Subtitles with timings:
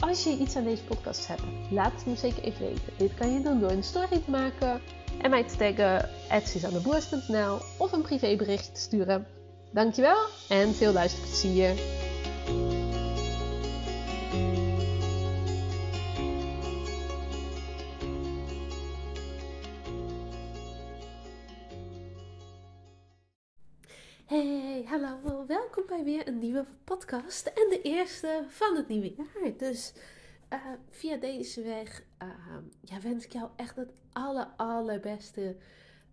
[0.00, 2.92] Als je iets aan deze podcast hebt, laat het me zeker even weten.
[2.96, 4.80] Dit kan je doen door een story te maken
[5.22, 6.08] en mij te taggen
[6.46, 9.26] @suzanneboers.nl of een privébericht te sturen.
[9.72, 10.18] Dankjewel
[10.48, 11.74] en veel luisterplezier.
[27.18, 29.56] En de eerste van het nieuwe jaar.
[29.56, 29.92] Dus
[30.52, 30.58] uh,
[30.90, 32.28] via deze weg uh,
[32.80, 35.56] ja, wens ik jou echt het aller, allerbeste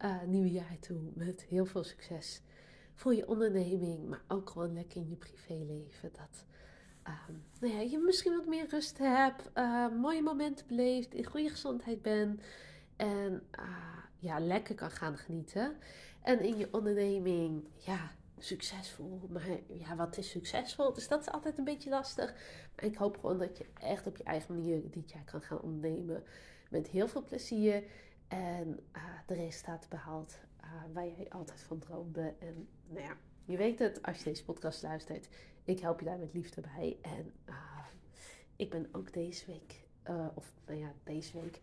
[0.02, 1.02] uh, nieuwe jaar toe.
[1.14, 2.42] Met heel veel succes
[2.94, 6.12] voor je onderneming, maar ook gewoon lekker in je privéleven.
[6.12, 6.46] Dat
[7.60, 9.50] nou ja, je misschien wat meer rust hebt,
[9.98, 12.42] mooie momenten beleeft, in goede gezondheid bent
[12.96, 13.44] en
[14.20, 15.76] ja, lekker kan gaan genieten.
[16.22, 19.22] En in je onderneming, ja, succesvol.
[19.30, 20.94] Maar ja, wat is succesvol?
[20.94, 22.34] Dus dat is altijd een beetje lastig.
[22.76, 25.62] Maar ik hoop gewoon dat je echt op je eigen manier dit jaar kan gaan
[25.62, 26.24] ondernemen.
[26.70, 27.84] Met heel veel plezier.
[28.28, 32.34] En uh, de resultaten behaalt uh, waar jij altijd van droomde.
[32.40, 35.28] En nou ja, je weet het als je deze podcast luistert.
[35.64, 36.98] Ik help je daar met liefde bij.
[37.02, 37.56] En uh,
[38.56, 39.86] ik ben ook deze week,
[40.34, 41.60] of nou ja, deze week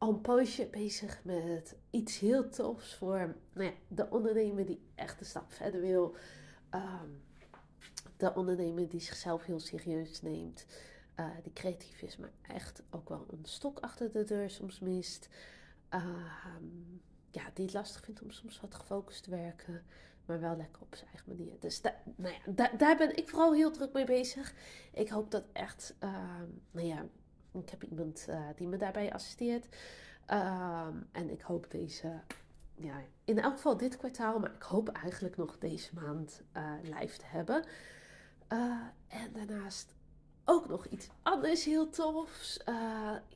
[0.00, 5.20] al een poosje bezig met iets heel tofs voor nou ja, de ondernemer die echt
[5.20, 6.16] een stap verder wil.
[6.74, 7.22] Um,
[8.16, 10.66] de ondernemer die zichzelf heel serieus neemt.
[11.16, 15.28] Uh, die creatief is, maar echt ook wel een stok achter de deur soms mist.
[15.94, 16.04] Uh,
[17.30, 19.84] ja, die het lastig vindt om soms wat gefocust te werken.
[20.24, 21.56] Maar wel lekker op zijn eigen manier.
[21.58, 21.80] Dus
[22.16, 24.54] nou ja, daar ben ik vooral heel druk mee bezig.
[24.92, 26.40] Ik hoop dat echt, uh,
[26.70, 27.06] nou ja,
[27.52, 29.66] ik heb iemand uh, die me daarbij assisteert.
[30.32, 32.20] Um, en ik hoop deze,
[32.74, 37.18] ja, in elk geval dit kwartaal, maar ik hoop eigenlijk nog deze maand uh, live
[37.18, 37.64] te hebben.
[38.52, 38.76] Uh,
[39.08, 39.94] en daarnaast
[40.44, 42.60] ook nog iets anders heel tofs.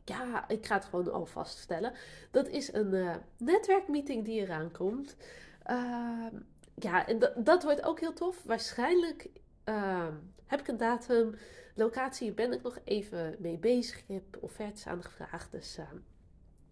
[0.04, 1.92] ja, ik ga het gewoon alvast vertellen.
[2.30, 5.16] Dat is een netwerkmeeting die eraan komt.
[5.62, 6.36] Ehm,
[6.74, 8.42] ja, en dat wordt ook heel tof.
[8.42, 9.30] Waarschijnlijk
[9.64, 10.12] ehm,
[10.46, 11.34] heb ik een datum
[11.76, 13.98] Locatie ben ik nog even mee bezig.
[13.98, 15.52] Ik heb offertes aangevraagd.
[15.52, 15.84] Dus uh,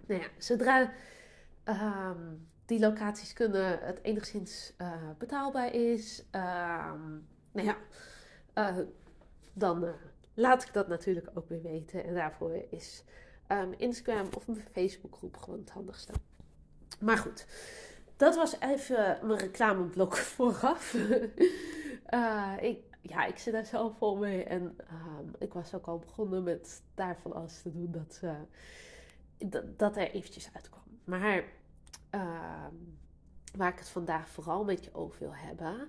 [0.06, 0.92] nou ja, zodra
[1.64, 2.10] uh,
[2.72, 7.10] die locaties kunnen, het enigszins uh, betaalbaar is, ehm,
[7.52, 7.76] nou ja,
[8.52, 8.78] eh,
[9.52, 9.92] dan eh,
[10.34, 12.04] laat ik dat natuurlijk ook weer weten.
[12.04, 13.04] En daarvoor is
[13.48, 16.12] um, Instagram of mijn Facebookgroep gewoon het handigste.
[17.00, 17.46] Maar goed,
[18.22, 20.94] dat was even mijn reclameblok vooraf.
[22.60, 24.44] ik ja, ik zit daar zelf vol mee.
[24.44, 28.34] En um, ik was ook al begonnen met daarvan alles te doen dat, uh,
[29.38, 30.82] dat, dat, er eventjes uitkwam.
[31.04, 31.44] Maar
[32.14, 32.66] uh,
[33.56, 35.88] waar ik het vandaag vooral met je over wil hebben,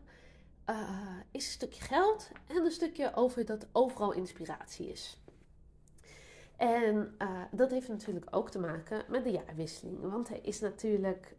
[0.70, 5.23] uh, is een stukje geld en een stukje over dat overal inspiratie is.
[6.58, 10.00] En uh, dat heeft natuurlijk ook te maken met de jaarwisseling.
[10.00, 11.36] Want er is natuurlijk.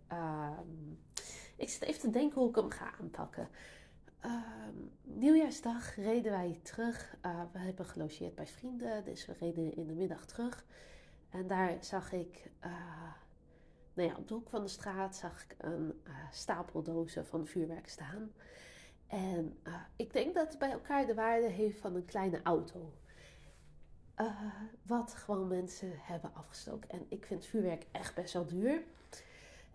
[1.56, 3.48] ik zit even te denken hoe ik hem ga aanpakken.
[4.25, 4.32] Uh,
[5.02, 7.16] nieuwjaarsdag reden wij terug.
[7.26, 10.64] Uh, we hebben gelogeerd bij vrienden, dus we reden in de middag terug.
[11.31, 12.72] En daar zag ik, uh,
[13.94, 16.00] nou ja, op de hoek van de straat zag ik een
[16.31, 18.32] stapel dozen van vuurwerk staan.
[19.06, 19.58] En
[19.96, 22.92] ik denk dat het bij elkaar de waarde heeft van een kleine auto.
[24.82, 26.91] Wat gewoon mensen hebben afgestoken.
[26.91, 28.82] En ik vind vuurwerk echt best wel duur.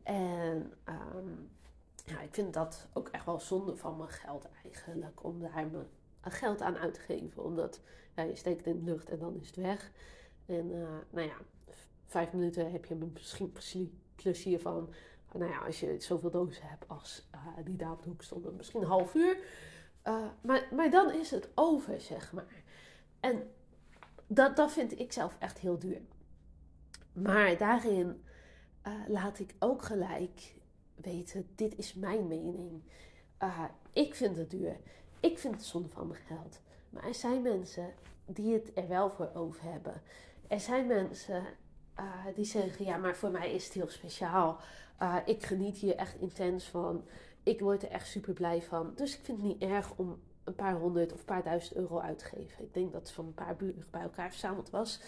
[0.03, 1.50] En um,
[2.05, 5.24] ja, ik vind dat ook echt wel zonde van mijn geld eigenlijk.
[5.24, 5.86] Om daar mijn
[6.21, 7.44] geld aan uit te geven.
[7.44, 7.81] Omdat
[8.15, 9.91] ja, je steekt het in de lucht en dan is het weg.
[10.45, 11.36] En uh, nou ja,
[12.06, 13.53] vijf minuten heb je misschien
[14.15, 14.94] plezier van.
[15.33, 18.56] Nou ja, als je zoveel dozen hebt als uh, die daar op de hoek stonden.
[18.56, 19.38] Misschien een half uur.
[20.41, 22.63] Maar, maar dan is het over, zeg maar.
[23.19, 23.51] En
[24.29, 26.01] dat, dat vind ik zelf echt heel duur.
[27.13, 28.23] Maar daarin
[29.07, 30.53] laat ik ook gelijk
[30.95, 32.83] weten, dit is mijn mening.
[33.43, 34.77] Uh, ik vind het duur.
[35.19, 36.61] Ik vind het zonde van mijn geld.
[36.89, 37.93] Maar er zijn mensen
[38.25, 40.01] die het er wel voor over hebben.
[40.47, 41.43] Er zijn mensen
[41.99, 44.59] uh, die zeggen, ja, maar voor mij is het heel speciaal.
[45.25, 47.05] Ik geniet hier echt intens van.
[47.43, 48.91] Ik word er echt super blij van.
[48.95, 50.19] Dus ik vind het niet erg om
[50.50, 52.63] een paar honderd of een paar duizend euro uitgeven.
[52.63, 55.01] Ik denk dat het van een paar buren bij elkaar verzameld was.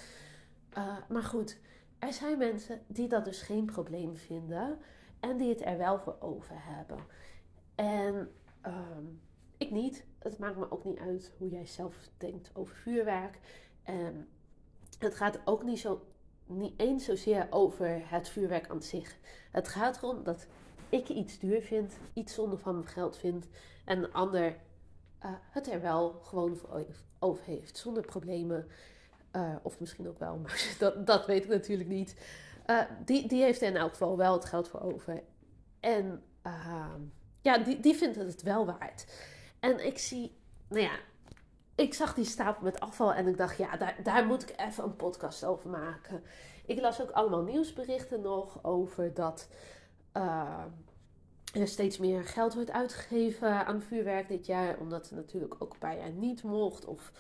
[0.77, 1.57] Uh, maar goed,
[1.99, 4.77] er zijn mensen die dat dus geen probleem vinden
[5.19, 6.99] en die het er wel voor over hebben.
[7.75, 8.31] En
[8.65, 9.21] um,
[9.57, 10.05] ik niet.
[10.19, 13.39] Het maakt me ook niet uit hoe jij zelf denkt over vuurwerk.
[13.83, 14.27] En
[14.99, 16.05] het gaat ook niet, zo,
[16.45, 19.17] niet eens zozeer over het vuurwerk aan zich.
[19.51, 20.47] Het gaat erom dat
[20.89, 23.47] ik iets duur vind, iets zonder van mijn geld vind.
[23.85, 24.55] En een ander
[25.25, 26.59] uh, het er wel gewoon
[27.19, 28.67] over heeft, zonder problemen.
[29.35, 32.15] Uh, of misschien ook wel, maar dat, dat weet ik natuurlijk niet.
[32.67, 35.23] Uh, die, die heeft er in elk geval wel het geld voor over.
[35.79, 37.01] En ehm,
[37.41, 39.05] ja, die, die vindt het wel waard.
[39.59, 40.37] En ik zie,
[40.67, 40.99] nou ja,
[41.75, 44.83] ik zag die stapel met afval en ik dacht, ja, daar, daar moet ik even
[44.83, 46.23] een podcast over maken.
[46.65, 49.47] Ik las ook allemaal nieuwsberichten nog over dat
[50.17, 50.63] uh,
[51.53, 54.77] er steeds meer geld wordt uitgegeven aan vuurwerk dit jaar.
[54.79, 57.11] Omdat het natuurlijk ook een niet mocht of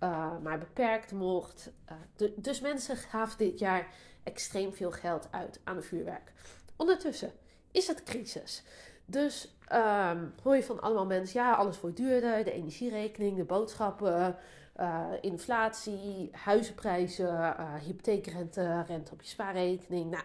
[0.00, 1.72] uh, maar beperkt mocht.
[2.18, 3.88] Uh, dus mensen gaven dit jaar
[4.22, 6.32] extreem veel geld uit aan vuurwerk.
[6.76, 7.32] Ondertussen
[7.70, 8.62] is het crisis.
[9.04, 12.44] Dus um, hoor je van allemaal mensen, ja, alles wordt duurder.
[12.44, 14.36] De energierekening, de boodschappen,
[14.80, 20.10] uh, inflatie, huizenprijzen, hypotheekrente, rente op je spaarrekening.
[20.10, 20.24] Nou,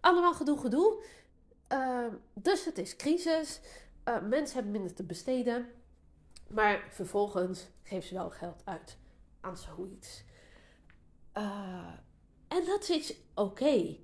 [0.00, 1.04] allemaal gedoe, gedoe.
[1.72, 3.60] Uh, dus het is crisis.
[4.08, 5.66] Uh, mensen hebben minder te besteden.
[6.48, 8.96] Maar vervolgens geven ze wel geld uit
[9.40, 10.24] aan zoiets.
[11.36, 11.92] Uh,
[12.48, 13.96] en dat is oké.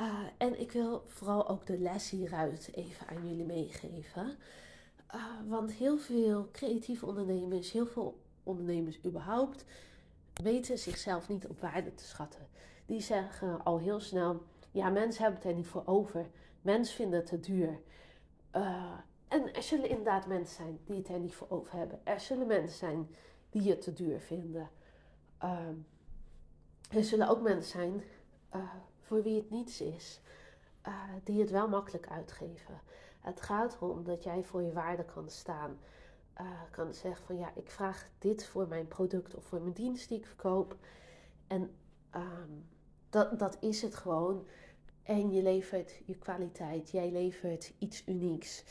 [0.00, 4.36] Uh, en ik wil vooral ook de les hieruit even aan jullie meegeven.
[5.14, 9.64] Uh, want heel veel creatieve ondernemers, heel veel ondernemers überhaupt,
[10.42, 12.48] weten zichzelf niet op waarde te schatten.
[12.86, 16.26] Die zeggen al heel snel: ja, mensen hebben het er niet voor over.
[16.64, 17.80] Mensen vinden het te duur.
[18.56, 18.92] Uh,
[19.28, 22.00] en er zullen inderdaad mensen zijn die het er niet voor over hebben.
[22.04, 23.14] Er zullen mensen zijn
[23.50, 24.70] die het te duur vinden.
[26.90, 28.02] er zullen ook mensen zijn
[29.00, 30.20] voor wie het niets is,
[30.86, 32.80] uh, die het wel makkelijk uitgeven.
[33.20, 35.78] Het gaat erom dat jij voor je waarde kan staan.
[36.70, 40.18] Kan zeggen van ja, ik vraag dit voor mijn product of voor mijn dienst die
[40.18, 40.76] ik verkoop.
[41.46, 41.74] En
[42.14, 42.68] um,
[43.10, 44.46] dat, dat is het gewoon.
[45.04, 48.64] En je levert je kwaliteit, jij levert iets unieks.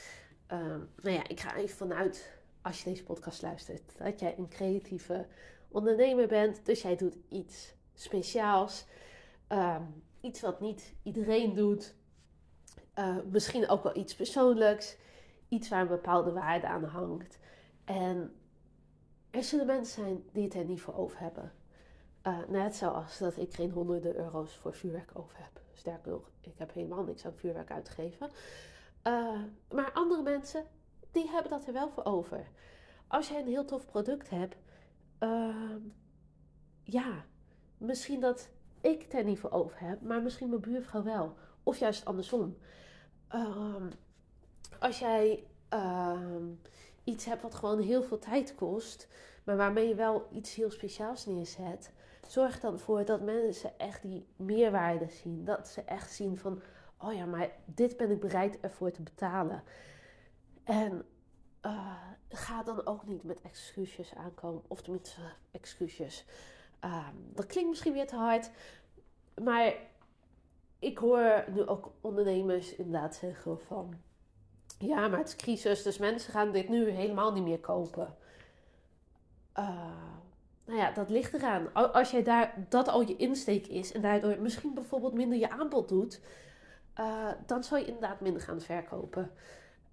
[0.51, 2.31] Um, nou ja, ik ga even vanuit,
[2.61, 5.27] als je deze podcast luistert, dat jij een creatieve
[5.67, 6.65] ondernemer bent.
[6.65, 8.85] Dus jij doet iets speciaals.
[9.49, 11.95] Um, iets wat niet iedereen doet.
[12.99, 14.97] Uh, misschien ook wel iets persoonlijks.
[15.49, 17.39] Iets waar een bepaalde waarde aan hangt.
[17.85, 18.35] En
[19.29, 21.51] er zullen mensen zijn die het er niet voor over hebben.
[22.27, 25.62] Uh, net zoals dat ik geen honderden euro's voor vuurwerk over heb.
[25.83, 28.29] Sterker nog, ik heb helemaal niks aan vuurwerk uitgegeven.
[29.07, 29.41] Uh,
[29.71, 30.65] maar andere mensen,
[31.11, 32.47] die hebben dat er wel voor over.
[33.07, 34.55] Als jij een heel tof product hebt,
[35.19, 35.75] uh,
[36.83, 37.25] ja,
[37.77, 38.49] misschien dat
[38.81, 41.35] ik er niet voor over heb, maar misschien mijn buurvrouw wel.
[41.63, 42.57] Of juist andersom.
[43.35, 43.91] Um,
[44.79, 46.61] als jij um,
[47.03, 49.07] iets hebt wat gewoon heel veel tijd kost,
[49.43, 51.91] maar waarmee je wel iets heel speciaals neerzet,
[52.27, 55.45] zorg dan voor dat mensen echt die meerwaarde zien.
[55.45, 56.61] Dat ze echt zien van,
[56.97, 59.63] oh ja, maar dit ben ik bereid ervoor te betalen.
[60.63, 61.05] En
[61.61, 61.95] uh,
[62.29, 66.25] ga dan ook niet met excuses aankomen, of tenminste excuses.
[66.81, 68.51] Um, dat klinkt misschien weer te hard,
[69.43, 69.73] maar
[70.79, 73.93] ik hoor nu ook ondernemers inderdaad zeggen van...
[74.77, 78.15] Ja, maar het is crisis, dus mensen gaan dit nu helemaal niet meer kopen.
[79.57, 79.91] Uh,
[80.65, 81.73] nou ja, dat ligt eraan.
[81.73, 85.89] Als jij daar, dat al je insteek is en daardoor misschien bijvoorbeeld minder je aanbod
[85.89, 86.21] doet...
[86.99, 89.31] Uh, dan zal je inderdaad minder gaan verkopen.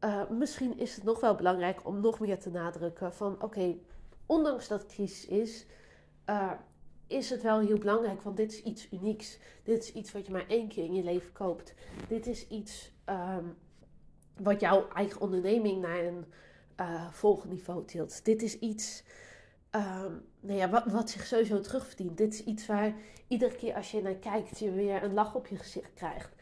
[0.04, 3.42] Uh, misschien is het nog wel belangrijk om nog meer te nadrukken van...
[3.42, 3.76] Oké,
[4.26, 5.66] ondanks dat het crisis is
[7.06, 9.38] is het wel heel belangrijk, want dit is iets unieks.
[9.62, 11.74] Dit is iets wat je maar één keer in je leven koopt.
[12.08, 13.56] Dit is iets um,
[14.36, 16.24] wat jouw eigen onderneming naar een
[17.10, 18.24] volgend niveau tilt.
[18.24, 19.04] Dit is iets
[19.70, 22.16] um, nou ja, wat, zich sowieso terugverdient.
[22.16, 22.94] Dit is iets waar
[23.28, 26.34] iedere keer als je naar kijkt, je weer een lach op je gezicht krijgt.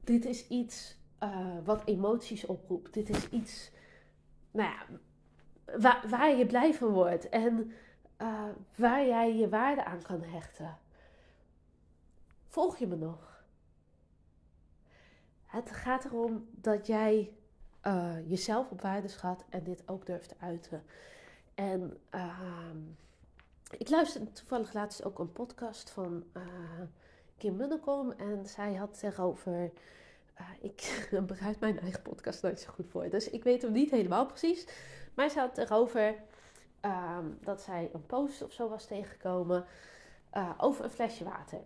[0.00, 2.94] Dit is iets uh, wat emoties oproept.
[2.94, 3.70] Dit is iets
[4.50, 4.86] nou ja,
[5.78, 7.28] waar, waar je blij van wordt.
[7.28, 7.72] En
[8.22, 10.78] uh, waar jij je waarde aan kan hechten.
[12.48, 13.44] Volg je me nog?
[15.46, 17.32] Het gaat erom dat jij
[17.86, 20.82] uh, jezelf op waarde schat en dit ook durft te uiten.
[21.54, 22.38] En uh,
[23.78, 26.42] ik luisterde toevallig laatst ook een podcast van uh,
[27.38, 28.12] Kim Munnekom.
[28.12, 29.72] En zij had het erover.
[30.60, 33.08] ik bereid mijn eigen podcast nooit zo goed voor.
[33.08, 34.66] Dus ik weet hem niet helemaal precies.
[35.14, 36.14] Maar ze had erover
[36.80, 39.64] ehm, dat zij een post of zo was tegengekomen
[40.34, 41.60] uh, over een flesje water.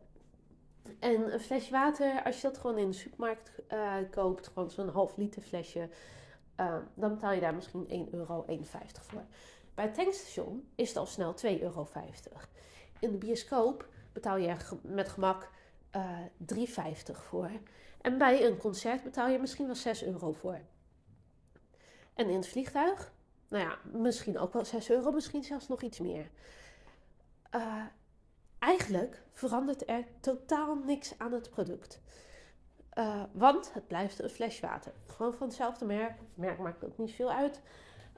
[0.98, 4.88] En een flesje water, als je dat gewoon in de supermarkt uh, koopt, gewoon zo'n
[4.88, 5.88] half liter flesje,
[6.60, 8.44] uh, dan betaal je daar misschien 1,51 euro
[8.92, 9.24] voor.
[9.78, 11.88] Bij het tankstation is het al snel 2,50 euro.
[12.98, 15.50] In de bioscoop betaal je met gemak
[15.96, 16.18] uh,
[16.54, 16.62] 3,50
[17.12, 17.50] voor.
[18.00, 20.60] En bij een concert betaal je misschien wel 6 euro voor.
[22.14, 23.12] En in het vliegtuig,
[23.48, 26.30] nou ja, misschien ook wel 6 euro, misschien zelfs nog iets meer.
[27.54, 27.84] Uh,
[28.58, 32.00] eigenlijk verandert er totaal niks aan het product.
[32.94, 34.92] Uh, want het blijft een flesje water.
[35.06, 36.18] Gewoon van hetzelfde merk.
[36.18, 37.60] Het merk maakt ook niet veel uit.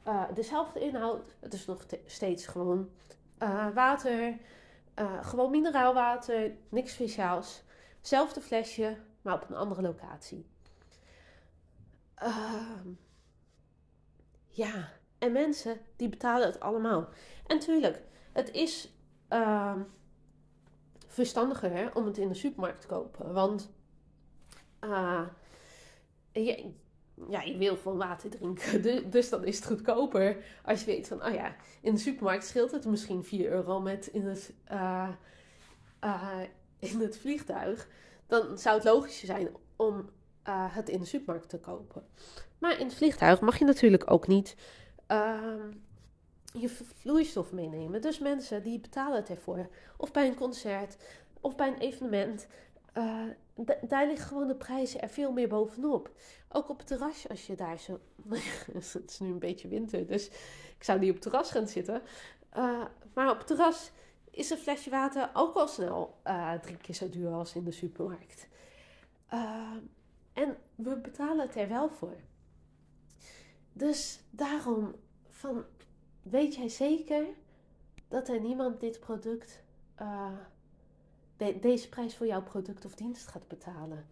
[0.06, 1.34] Uh, dezelfde inhoud.
[1.40, 2.90] Het is nog steeds gewoon
[3.38, 4.38] uh, water.
[5.20, 6.52] gewoon mineraalwater.
[6.68, 7.62] Niks speciaals.
[8.00, 10.46] Zelfde flesje, maar op een andere locatie.
[12.14, 12.88] Ehm,
[14.48, 14.88] ja,
[15.18, 17.08] en mensen die betalen het allemaal.
[17.46, 18.02] En tuurlijk,
[18.32, 18.92] het is
[19.28, 19.80] ehm,
[21.06, 23.32] verstandiger hè, om het in de supermarkt te kopen.
[23.32, 23.70] Want
[26.32, 26.72] je,
[27.28, 28.82] ja, je wil van water drinken.
[29.10, 32.70] Dus dan is het goedkoper als je weet van, oh ja, in de supermarkt scheelt
[32.70, 35.08] het misschien 4 euro met in het, uh,
[36.04, 36.40] uh,
[36.78, 37.88] in het vliegtuig.
[38.26, 40.10] Dan zou het logischer zijn om
[40.50, 42.06] het in de supermarkt te kopen.
[42.58, 44.56] Maar in het vliegtuig mag je natuurlijk ook niet
[45.06, 45.70] ehm,
[46.52, 48.00] je vloeistof meenemen.
[48.00, 49.68] Dus mensen die betalen het ervoor.
[49.96, 50.96] Of bij een concert,
[51.40, 52.46] of bij een evenement.
[53.88, 56.10] Daar liggen gewoon de prijzen er veel meer bovenop.
[56.48, 58.00] Ook op het terras, als je daar zo.
[58.72, 60.26] het is nu een beetje winter, dus
[60.76, 62.02] ik zou niet op het terras gaan zitten.
[62.56, 63.90] Uh, maar op het terras
[64.30, 67.70] is een flesje water ook al snel uh, drie keer zo duur als in de
[67.70, 68.48] supermarkt.
[70.32, 72.16] en we betalen het er wel voor.
[73.72, 74.94] Dus daarom
[75.28, 75.64] van
[76.22, 77.24] weet jij zeker
[78.08, 79.62] dat er niemand dit product,
[81.60, 84.06] deze prijs voor jouw product of dienst gaat betalen?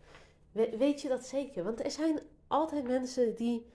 [0.52, 1.64] We, weet je dat zeker?
[1.64, 3.66] Want er zijn altijd mensen die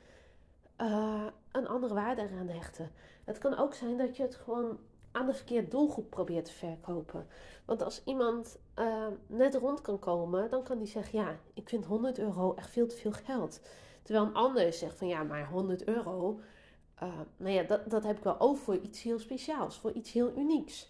[0.81, 2.91] uh, een andere waarde eraan hechten.
[3.23, 4.79] Het kan ook zijn dat je het gewoon
[5.11, 7.27] aan de verkeerde doelgroep probeert te verkopen.
[7.65, 11.85] Want als iemand uh, net rond kan komen, dan kan die zeggen: Ja, ik vind
[11.85, 13.61] 100 euro echt veel te veel geld.
[14.03, 16.39] Terwijl een ander zegt van ja, maar 100 euro,
[17.03, 20.11] uh, nou ja, dat, dat heb ik wel over voor iets heel speciaals, voor iets
[20.11, 20.89] heel unieks.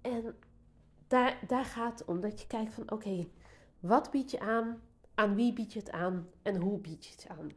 [0.00, 0.36] En
[1.06, 3.28] daar, daar gaat het om dat je kijkt van oké,
[3.80, 4.82] wat bied je aan,
[5.14, 7.50] aan wie bied je het aan en hoe bied je het aan.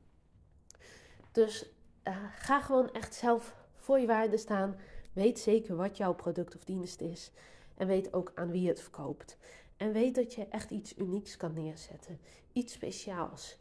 [1.32, 1.70] Dus
[2.04, 4.76] uh, ga gewoon echt zelf voor je waarde staan.
[5.14, 7.32] Weet zeker wat jouw product of dienst is.
[7.76, 9.38] En weet ook aan wie je het verkoopt.
[9.78, 12.20] En weet dat je echt iets unieks kan neerzetten.
[12.54, 13.58] Iets speciaals.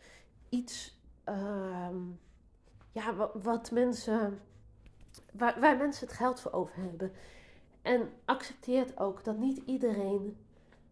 [0.49, 1.88] Iets uh,
[2.93, 4.40] ja, wat, wat mensen,
[5.33, 7.12] waar, waar mensen het geld voor over hebben.
[7.87, 10.37] En accepteert ook dat niet iedereen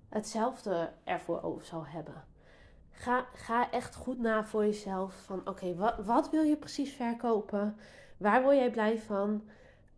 [0.08, 2.24] hetzelfde ervoor over zal hebben.
[2.90, 5.14] Ga, ga echt goed na voor jezelf.
[5.14, 7.76] Van oké, wat, wat wil je precies verkopen?
[8.16, 9.48] Waar word jij blij van?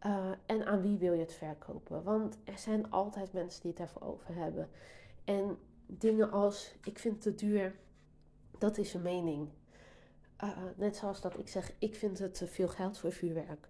[0.06, 2.02] Uh, en aan wie wil je het verkopen?
[2.02, 4.68] Want er zijn altijd mensen die het ervoor over hebben.
[5.24, 7.74] En dingen als ik vind het te duur,
[8.58, 9.48] dat is een mening.
[10.44, 13.68] Uh, net zoals dat ik zeg, ik vind het te veel geld voor vuurwerk.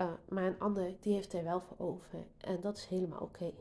[0.00, 2.26] Uh, maar een ander, die heeft er wel voor over.
[2.38, 3.52] En dat is helemaal oké.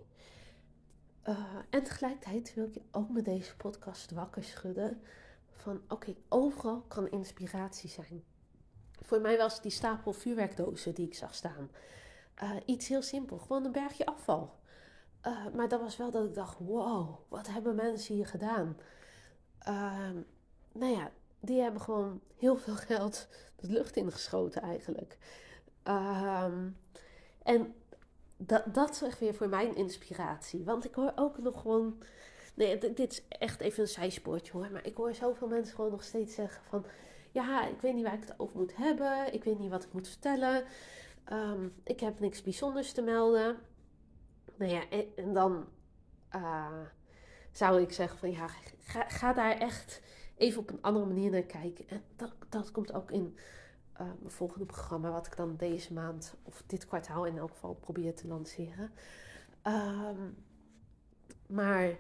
[1.28, 1.40] Uh,
[1.70, 5.02] en tegelijkertijd wil ik je ook met deze podcast wakker schudden.
[5.52, 8.24] Van oké, overal kan inspiratie zijn.
[9.02, 11.70] Voor mij was die stapel vuurwerkdozen die ik zag staan.
[12.66, 14.60] iets heel simpel, gewoon een bergje afval.
[15.56, 18.78] maar dat was wel dat ik dacht, wow, wat hebben mensen hier gedaan?
[19.60, 20.22] Ehm,
[20.72, 25.18] nou ja, die hebben gewoon heel veel geld de lucht ingeschoten eigenlijk.
[25.88, 26.78] Um,
[27.44, 27.76] en
[28.38, 30.64] dat, dat is weer voor mijn inspiratie.
[30.64, 32.04] Want ik hoor ook nog gewoon...
[32.54, 34.72] Nee, dit, is echt even een zijspoortje hoor.
[34.72, 36.86] Maar ik hoor zoveel mensen gewoon nog steeds zeggen van...
[37.32, 39.34] Ja, ik weet niet waar ik het over moet hebben.
[39.34, 40.64] Ik weet niet wat ik moet vertellen.
[41.32, 43.58] Um, ik heb niks bijzonders te melden.
[44.56, 44.82] Nou ja,
[45.16, 45.66] en, dan
[46.36, 46.82] uh,
[47.52, 48.48] zou ik zeggen van ja,
[48.80, 50.02] ga, ga daar echt
[50.38, 51.90] even op een andere manier naar kijken.
[51.90, 53.38] En dat, dat komt ook in
[54.02, 57.74] uh, mijn volgende programma, wat ik dan deze maand of dit kwartaal in elk geval
[57.74, 58.92] probeer te lanceren.
[59.64, 60.38] Um,
[61.48, 61.98] maar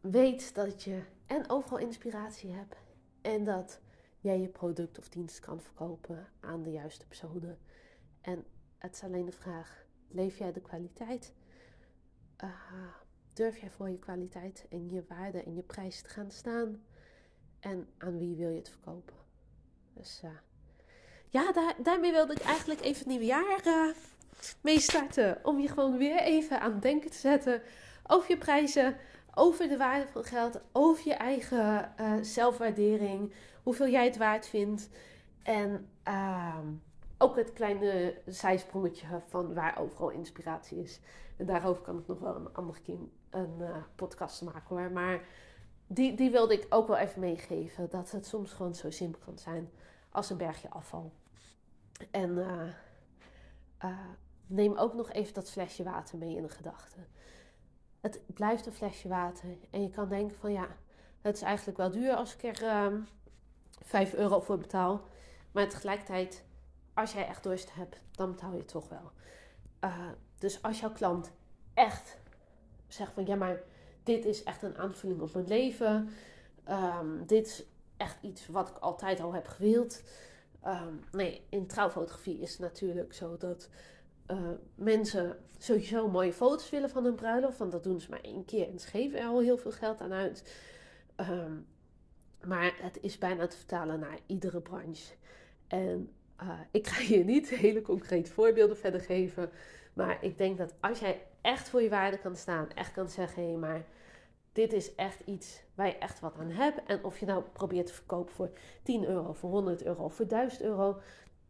[0.00, 2.76] weet dat je en overal inspiratie hebt
[3.20, 3.80] en dat
[4.20, 7.58] jij je product of dienst kan verkopen aan de juiste personen.
[8.20, 8.44] En
[8.78, 11.32] het is alleen de vraag: leef jij de kwaliteit?
[12.44, 12.50] Uh,
[13.32, 16.82] durf jij voor je kwaliteit en je waarde en je prijs te gaan staan?
[17.60, 19.14] En aan wie wil je het verkopen?
[19.92, 20.30] Dus uh,
[21.32, 23.94] ja, daar, daarmee wilde ik eigenlijk even het nieuwe jaar uh,
[24.60, 25.38] mee starten.
[25.42, 27.62] Om je gewoon weer even aan het denken te zetten
[28.06, 28.96] over je prijzen,
[29.34, 34.88] over de waarde van geld, over je eigen uh, zelfwaardering, hoeveel jij het waard vindt.
[35.42, 36.66] En ehm,
[37.18, 41.00] ook het kleine zijsprongetje van waar overal inspiratie is.
[41.36, 42.98] En daarover kan ik nog wel een andere keer
[43.30, 44.90] een uh, podcast maken hoor.
[44.90, 45.20] Maar
[45.86, 47.90] die, die wilde ik ook wel even meegeven.
[47.90, 49.70] Dat het soms gewoon zo simpel kan zijn
[50.10, 51.12] als een bergje afval.
[52.10, 52.30] En
[53.84, 53.98] uh,
[54.46, 57.06] neem ook nog even dat flesje water mee in de gedachten.
[58.00, 59.48] Het blijft een flesje water.
[59.70, 60.66] En je kan denken van ja,
[61.20, 63.00] het is eigenlijk wel duur als ik er ehm,
[63.84, 65.00] 5 euro voor betaal.
[65.52, 66.44] Maar tegelijkertijd,
[66.94, 69.10] als jij echt dorst hebt, dan betaal je toch wel.
[69.84, 71.30] Uh, dus als jouw klant
[71.74, 72.18] echt
[72.88, 73.62] zegt van ja, maar
[74.02, 76.10] dit is echt een aanvulling op mijn leven.
[76.68, 77.64] Um, dit is
[77.96, 80.02] echt iets wat ik altijd al heb gewild.
[80.66, 83.68] Um, nee, in trouwfotografie is het natuurlijk zo dat
[84.30, 87.58] uh, mensen sowieso mooie foto's willen van hun bruiloft.
[87.58, 90.00] Want dat doen ze maar één keer en ze geven er al heel veel geld
[90.00, 90.54] aan uit.
[91.16, 91.66] Um,
[92.44, 95.12] maar het is bijna te vertalen naar iedere branche.
[95.66, 96.10] En
[96.42, 99.50] uh, ik ga je niet hele concrete voorbeelden verder geven.
[99.92, 103.42] Maar ik denk dat als jij echt voor je waarde kan staan, echt kan zeggen:
[103.42, 103.84] hé, hey, maar
[104.52, 106.82] dit is echt iets waar je echt wat aan hebt.
[106.86, 108.50] En of je nou probeert te verkopen voor
[108.82, 111.00] 10 euro, voor 100 euro voor 1000 euro,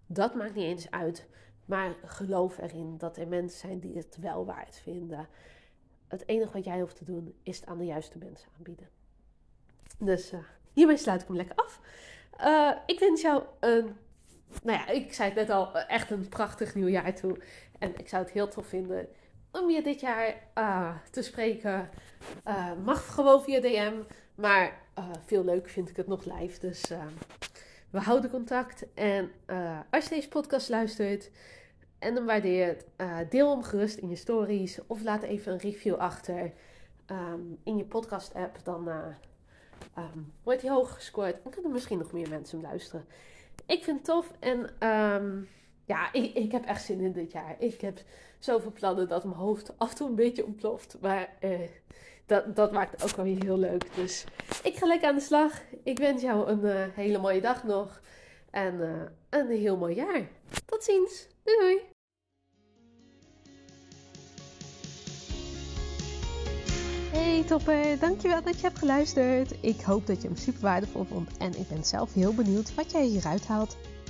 [0.06, 1.26] dat maakt niet eens uit.
[1.64, 5.28] Maar geloof erin dat er mensen zijn die het wel waard vinden.
[6.08, 8.88] Het enige wat jij hoeft te doen is het aan de juiste mensen aanbieden.
[9.98, 10.40] Dus uh,
[10.72, 11.80] hiermee sluit ik hem lekker af.
[12.40, 13.96] Uh, ik wens jou een,
[14.62, 17.38] nou ja, ik zei het net al, echt een prachtig nieuwjaar toe.
[17.78, 19.08] En ik zou het heel tof vinden
[19.52, 21.90] om je dit jaar uh, te spreken.
[22.48, 23.94] Uh, mag gewoon via DM.
[24.34, 26.60] Maar uh, veel leuker vind ik het nog live.
[26.60, 26.82] Dus
[27.90, 28.86] we houden contact.
[28.94, 29.30] En
[29.90, 31.30] als je deze podcast luistert
[31.98, 32.84] en hem waardeert,
[33.28, 34.78] deel hem gerust in je stories.
[34.86, 36.52] Of laat even een review achter
[37.06, 38.58] um, in je podcast app.
[38.64, 38.88] Dan
[39.98, 41.42] um, wordt hij hoog gescoord.
[41.42, 43.06] En kunnen misschien nog meer mensen hem luisteren.
[43.66, 44.32] Ik vind het tof.
[44.38, 45.48] En um,
[45.84, 47.56] ja, ik, ik heb echt zin in dit jaar.
[47.58, 48.00] Ik heb
[48.44, 50.96] zoveel plannen dat mijn hoofd af en toe een beetje ontploft.
[51.00, 51.60] Maar eh,
[52.26, 53.94] dat, dat maakt ook wel weer heel leuk.
[53.94, 54.24] Dus
[54.62, 55.60] ik ga lekker aan de slag.
[55.82, 58.00] Ik wens jou een uh, hele mooie dag nog.
[58.50, 60.28] En uh, een heel mooi jaar.
[60.66, 61.26] Tot ziens.
[61.42, 61.80] Doei doei.
[67.12, 69.54] Hey topper, dankjewel dat je hebt geluisterd.
[69.60, 72.92] Ik hoop dat je hem super waardevol vond en ik ben zelf heel benieuwd wat
[72.92, 73.76] jij hieruit haalt.